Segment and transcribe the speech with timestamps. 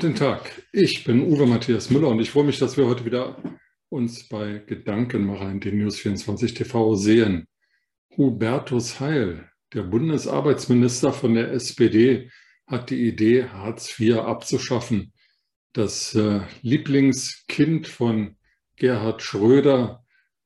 [0.00, 3.42] Guten Tag, ich bin Uwe Matthias Müller und ich freue mich, dass wir heute wieder
[3.88, 7.48] uns bei Gedankenmacher in den News 24 TV sehen.
[8.16, 12.30] Hubertus Heil, der Bundesarbeitsminister von der SPD,
[12.68, 15.12] hat die Idee, Hartz IV abzuschaffen.
[15.72, 18.36] Das äh, Lieblingskind von
[18.76, 20.04] Gerhard Schröder,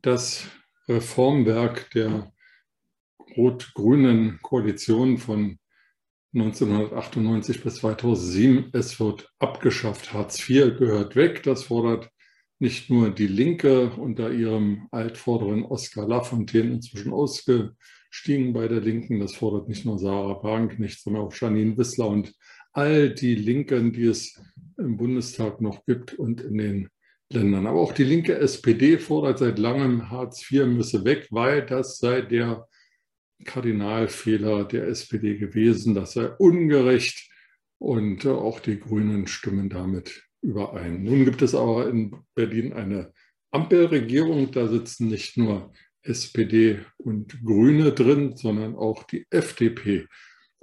[0.00, 0.46] das
[0.88, 2.32] Reformwerk der
[3.36, 5.58] rot-grünen Koalition von
[6.34, 8.70] 1998 bis 2007.
[8.72, 10.12] Es wird abgeschafft.
[10.12, 11.44] Hartz IV gehört weg.
[11.44, 12.10] Das fordert
[12.58, 19.20] nicht nur die Linke unter ihrem altvorderen Oskar Lafontaine inzwischen ausgestiegen bei der Linken.
[19.20, 22.34] Das fordert nicht nur Sarah Wagenknecht, sondern auch Janine Wissler und
[22.72, 24.40] all die Linken, die es
[24.76, 26.88] im Bundestag noch gibt und in den
[27.30, 27.68] Ländern.
[27.68, 32.22] Aber auch die linke SPD fordert seit langem, Hartz IV müsse weg, weil das sei
[32.22, 32.66] der
[33.44, 35.94] Kardinalfehler der SPD gewesen.
[35.94, 37.30] Das sei ungerecht
[37.78, 41.02] und auch die Grünen stimmen damit überein.
[41.02, 43.12] Nun gibt es aber in Berlin eine
[43.50, 44.50] Ampelregierung.
[44.50, 45.72] Da sitzen nicht nur
[46.02, 50.06] SPD und Grüne drin, sondern auch die FDP.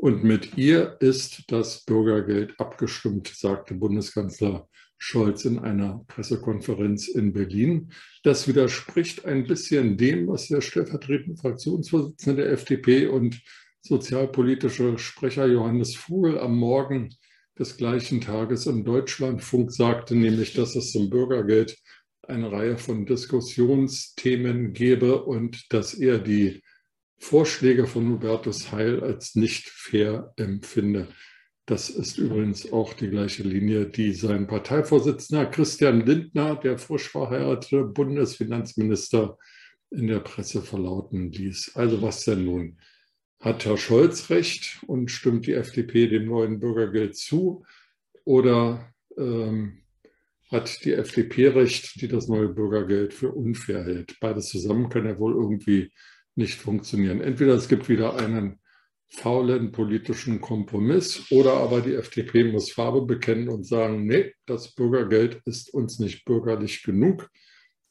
[0.02, 7.92] Und mit ihr ist das Bürgergeld abgestimmt, sagte Bundeskanzler Scholz in einer Pressekonferenz in Berlin.
[8.24, 13.44] Das widerspricht ein bisschen dem, was der stellvertretende Fraktionsvorsitzende der FDP und
[13.84, 17.14] sozialpolitische Sprecher Johannes Vogel am Morgen
[17.60, 21.78] des gleichen Tages im Deutschlandfunk sagte, nämlich, dass es zum Bürgergeld
[22.24, 26.64] eine Reihe von Diskussionsthemen gebe und dass er die
[27.22, 31.08] Vorschläge von Hubertus Heil als nicht fair empfinde.
[31.68, 37.84] Das ist übrigens auch die gleiche Linie, die sein Parteivorsitzender Christian Lindner, der frisch verheiratete
[37.84, 39.38] Bundesfinanzminister,
[39.92, 41.74] in der Presse verlauten ließ.
[41.76, 42.80] Also was denn nun?
[43.40, 47.64] Hat Herr Scholz recht und stimmt die FDP dem neuen Bürgergeld zu?
[48.26, 49.84] Oder ähm,
[50.50, 54.20] hat die FDP recht, die das neue Bürgergeld für unfair hält?
[54.20, 55.92] Beides zusammen kann ja wohl irgendwie
[56.36, 57.22] nicht funktionieren.
[57.22, 58.59] Entweder es gibt wieder einen
[59.09, 65.42] faulen politischen Kompromiss oder aber die FDP muss Farbe bekennen und sagen, nee, das Bürgergeld
[65.46, 67.30] ist uns nicht bürgerlich genug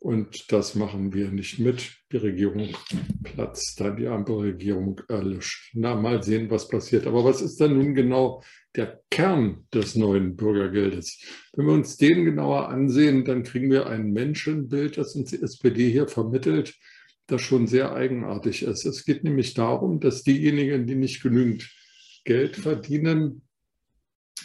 [0.01, 1.93] und das machen wir nicht mit.
[2.11, 2.75] Die Regierung
[3.23, 5.72] platzt, dann die Ampelregierung erlischt.
[5.75, 7.07] Na, mal sehen, was passiert.
[7.07, 8.43] Aber was ist dann nun genau
[8.75, 11.22] der Kern des neuen Bürgergeldes?
[11.53, 15.91] Wenn wir uns den genauer ansehen, dann kriegen wir ein Menschenbild, das uns die SPD
[15.91, 16.75] hier vermittelt,
[17.31, 18.85] das schon sehr eigenartig ist.
[18.85, 21.71] Es geht nämlich darum, dass diejenigen, die nicht genügend
[22.25, 23.43] Geld verdienen,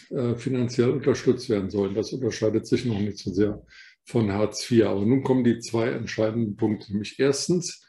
[0.10, 1.96] äh, finanziell unterstützt werden sollen.
[1.96, 3.64] Das unterscheidet sich noch nicht so sehr
[4.06, 4.86] von Hartz IV.
[4.86, 6.92] Aber nun kommen die zwei entscheidenden Punkte.
[6.92, 7.82] Nämlich erstens,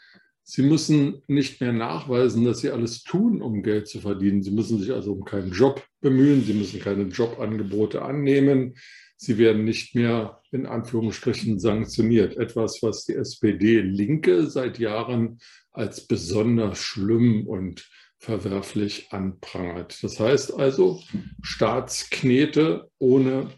[0.48, 4.44] Sie müssen nicht mehr nachweisen, dass Sie alles tun, um Geld zu verdienen.
[4.44, 6.44] Sie müssen sich also um keinen Job bemühen.
[6.44, 8.74] Sie müssen keine Jobangebote annehmen.
[9.16, 12.36] Sie werden nicht mehr in Anführungsstrichen sanktioniert.
[12.36, 15.38] Etwas, was die SPD-Linke seit Jahren
[15.72, 20.02] als besonders schlimm und verwerflich anprangert.
[20.02, 21.00] Das heißt also
[21.42, 23.50] Staatsknete, ohne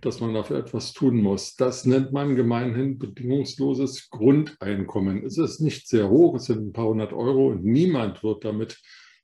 [0.00, 1.56] dass man dafür etwas tun muss.
[1.56, 5.24] Das nennt man gemeinhin bedingungsloses Grundeinkommen.
[5.24, 8.78] Es ist nicht sehr hoch, es sind ein paar hundert Euro und niemand wird damit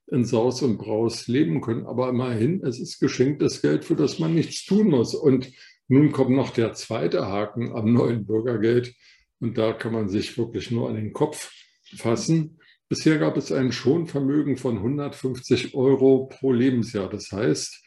[0.07, 1.85] in Saus und Braus leben können.
[1.85, 5.15] Aber immerhin, es ist geschenktes Geld, für das man nichts tun muss.
[5.15, 5.49] Und
[5.93, 8.95] nun kommt noch der zweite Haken am neuen Bürgergeld.
[9.39, 11.51] Und da kann man sich wirklich nur an den Kopf
[11.95, 12.59] fassen.
[12.89, 17.09] Bisher gab es ein Schonvermögen von 150 Euro pro Lebensjahr.
[17.09, 17.83] Das heißt,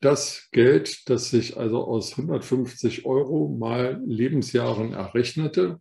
[0.00, 5.80] das Geld, das sich also aus 150 Euro mal Lebensjahren errechnete,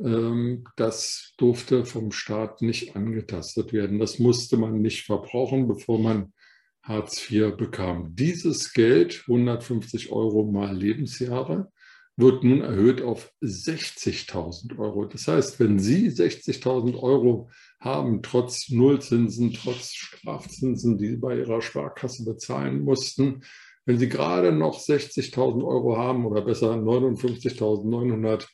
[0.00, 3.98] ähm, das durfte vom Staat nicht angetastet werden.
[3.98, 6.34] Das musste man nicht verbrauchen, bevor man
[6.82, 8.14] Hartz IV bekam.
[8.16, 11.70] Dieses Geld, 150 Euro mal Lebensjahre,
[12.16, 15.06] wird nun erhöht auf 60.000 Euro.
[15.06, 17.50] Das heißt, wenn Sie 60.000 Euro
[17.80, 23.44] haben, trotz Nullzinsen, trotz Strafzinsen, die Sie bei Ihrer Sparkasse bezahlen mussten,
[23.86, 28.46] wenn Sie gerade noch 60.000 Euro haben oder besser 59.900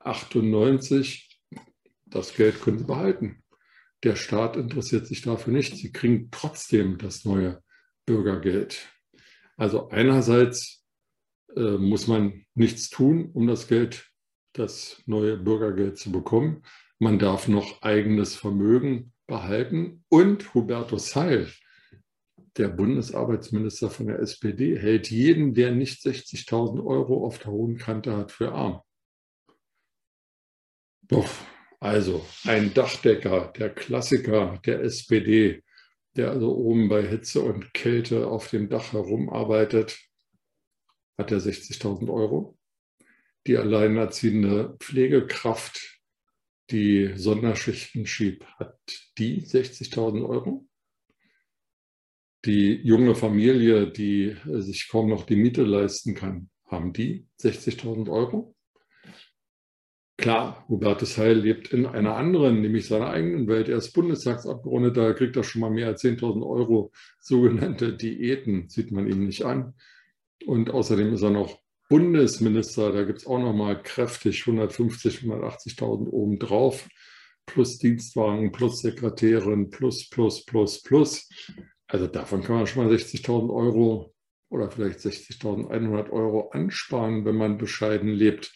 [0.00, 1.40] 98,
[2.06, 3.42] das Geld können Sie behalten.
[4.02, 5.76] Der Staat interessiert sich dafür nicht.
[5.76, 7.62] Sie kriegen trotzdem das neue
[8.10, 8.88] Bürgergeld.
[9.56, 10.84] Also einerseits
[11.54, 14.10] äh, muss man nichts tun, um das Geld,
[14.52, 16.64] das neue Bürgergeld zu bekommen.
[16.98, 20.04] Man darf noch eigenes Vermögen behalten.
[20.08, 21.52] Und Hubertus Heil,
[22.56, 28.16] der Bundesarbeitsminister von der SPD, hält jeden, der nicht 60.000 Euro auf der hohen Kante
[28.16, 28.80] hat, für arm.
[31.02, 31.30] Doch,
[31.78, 35.62] also ein Dachdecker, der Klassiker der SPD,
[36.16, 39.98] der also oben bei Hitze und Kälte auf dem Dach herumarbeitet,
[41.16, 42.58] hat er 60.000 Euro.
[43.46, 46.00] Die alleinerziehende Pflegekraft,
[46.70, 48.78] die Sonderschichten schiebt, hat
[49.18, 50.66] die 60.000 Euro.
[52.44, 58.54] Die junge Familie, die sich kaum noch die Miete leisten kann, haben die 60.000 Euro.
[60.20, 63.70] Klar, Hubertus Heil lebt in einer anderen, nämlich seiner eigenen Welt.
[63.70, 69.08] Er ist Bundestagsabgeordneter, kriegt er schon mal mehr als 10.000 Euro sogenannte Diäten, sieht man
[69.10, 69.72] ihm nicht an.
[70.44, 71.58] Und außerdem ist er noch
[71.88, 76.86] Bundesminister, da gibt es auch noch mal kräftig 150, 180.000 obendrauf,
[77.46, 81.30] plus Dienstwagen, plus Sekretärin, plus, plus, plus, plus.
[81.86, 84.14] Also davon kann man schon mal 60.000 Euro
[84.50, 88.52] oder vielleicht 60.100 Euro ansparen, wenn man bescheiden lebt.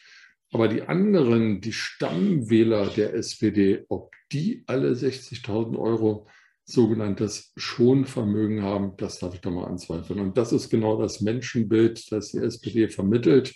[0.55, 6.29] Aber die anderen, die Stammwähler der SPD, ob die alle 60.000 Euro
[6.65, 10.21] sogenanntes Schonvermögen haben, das darf ich da mal anzweifeln.
[10.21, 13.53] Und das ist genau das Menschenbild, das die SPD vermittelt.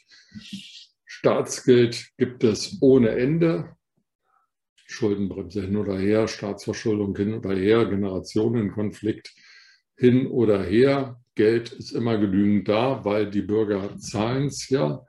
[1.06, 3.76] Staatsgeld gibt es ohne Ende.
[4.74, 9.32] Schuldenbremse hin oder her, Staatsverschuldung hin oder her, Generationenkonflikt
[9.96, 11.20] hin oder her.
[11.36, 15.06] Geld ist immer genügend da, weil die Bürger zahlen es ja.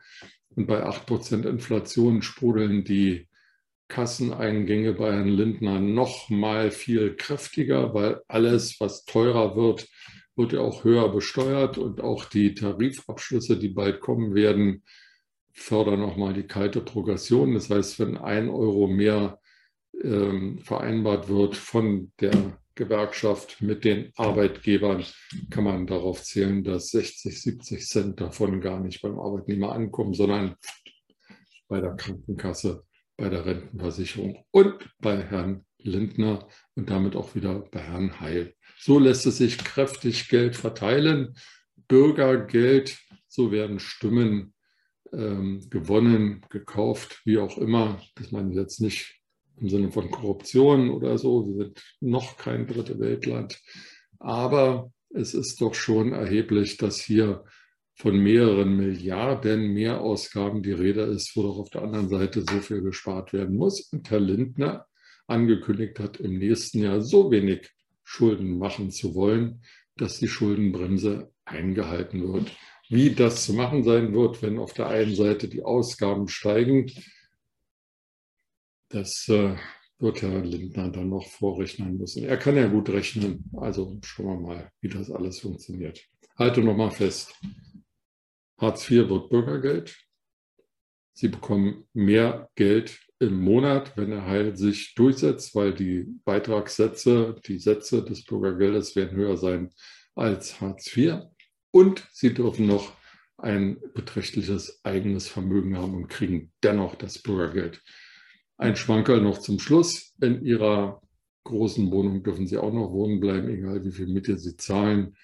[0.59, 3.29] Und bei 8% Inflation sprudeln die
[3.87, 9.87] Kasseneingänge bei Herrn Lindner noch mal viel kräftiger, weil alles, was teurer wird,
[10.35, 14.83] wird ja auch höher besteuert und auch die Tarifabschlüsse, die bald kommen werden,
[15.53, 17.53] fördern nochmal die kalte Progression.
[17.53, 19.39] Das heißt, wenn ein Euro mehr
[20.03, 22.33] ähm, vereinbart wird von der
[22.79, 25.03] Gewerkschaft mit den Arbeitgebern
[25.49, 30.55] kann man darauf zählen, dass 60, 70 Cent davon gar nicht beim Arbeitnehmer ankommen, sondern
[31.67, 32.83] bei der Krankenkasse,
[33.17, 38.55] bei der Rentenversicherung und bei Herrn Lindner und damit auch wieder bei Herrn Heil.
[38.77, 41.35] So lässt es sich kräftig Geld verteilen,
[41.89, 42.97] Bürgergeld,
[43.27, 44.53] so werden Stimmen
[45.11, 48.01] ähm, gewonnen, gekauft, wie auch immer.
[48.15, 49.18] Das meine ich jetzt nicht
[49.61, 51.47] im Sinne von Korruption oder so.
[51.47, 53.59] Wir sind noch kein dritte Weltland.
[54.19, 57.43] Aber es ist doch schon erheblich, dass hier
[57.95, 62.81] von mehreren Milliarden Mehrausgaben die Rede ist, wo doch auf der anderen Seite so viel
[62.81, 63.81] gespart werden muss.
[63.91, 64.85] Und Herr Lindner
[65.27, 67.69] angekündigt hat, im nächsten Jahr so wenig
[68.03, 69.61] Schulden machen zu wollen,
[69.97, 72.51] dass die Schuldenbremse eingehalten wird.
[72.89, 76.91] Wie das zu machen sein wird, wenn auf der einen Seite die Ausgaben steigen,
[78.89, 79.55] das äh,
[79.99, 82.23] wird Herr Lindner dann noch vorrechnen müssen.
[82.23, 83.49] Er kann ja gut rechnen.
[83.57, 86.03] Also schauen wir mal, wie das alles funktioniert.
[86.37, 87.33] Halte nochmal fest.
[88.59, 89.97] Hartz IV wird Bürgergeld.
[91.13, 97.59] Sie bekommen mehr Geld im Monat, wenn der Heil sich durchsetzt, weil die Beitragssätze, die
[97.59, 99.69] Sätze des Bürgergeldes werden höher sein
[100.15, 101.23] als Hartz IV.
[101.71, 102.93] Und sie dürfen noch
[103.37, 107.81] ein beträchtliches eigenes Vermögen haben und kriegen dennoch das Bürgergeld.
[108.59, 110.13] Ein Schwankerl noch zum Schluss.
[110.19, 111.01] In Ihrer
[111.45, 115.15] großen Wohnung dürfen Sie auch noch wohnen bleiben, egal wie viel Miete Sie zahlen.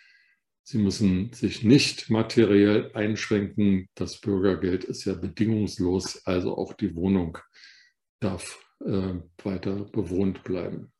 [0.63, 3.89] Sie müssen sich nicht materiell einschränken.
[3.93, 7.37] Das Bürgergeld ist ja bedingungslos, also auch die Wohnung
[8.21, 10.93] darf äh, weiter bewohnt bleiben.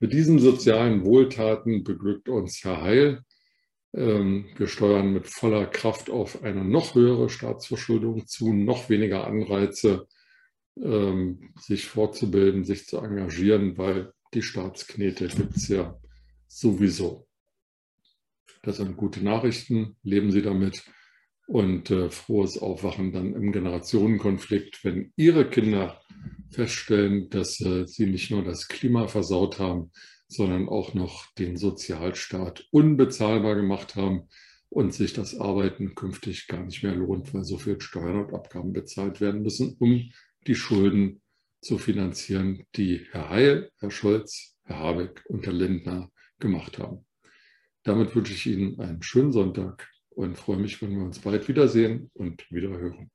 [0.00, 3.22] Mit diesen sozialen Wohltaten beglückt uns Herr Heil.
[3.94, 10.06] Ähm, wir steuern mit voller Kraft auf eine noch höhere Staatsverschuldung zu, noch weniger Anreize
[10.76, 15.98] ähm, sich fortzubilden, sich zu engagieren, weil die Staatsknete gibt es ja
[16.46, 17.26] sowieso.
[18.62, 20.84] Das sind gute Nachrichten, leben Sie damit
[21.46, 26.00] und äh, frohes Aufwachen dann im Generationenkonflikt, wenn Ihre Kinder
[26.50, 29.90] feststellen, dass äh, sie nicht nur das Klima versaut haben,
[30.28, 34.28] sondern auch noch den Sozialstaat unbezahlbar gemacht haben
[34.68, 38.72] und sich das Arbeiten künftig gar nicht mehr lohnt, weil so viel Steuern und Abgaben
[38.72, 40.12] bezahlt werden müssen, um
[40.46, 41.20] die Schulden
[41.60, 47.06] zu finanzieren, die Herr Heil, Herr Scholz, Herr Habeck und Herr Lindner gemacht haben.
[47.82, 52.10] Damit wünsche ich Ihnen einen schönen Sonntag und freue mich, wenn wir uns bald wiedersehen
[52.14, 53.10] und wieder hören.